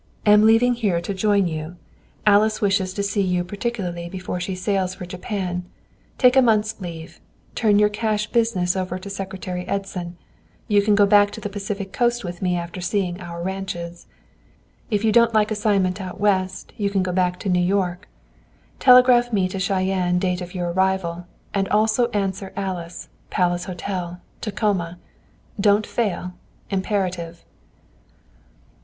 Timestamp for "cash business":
7.89-8.75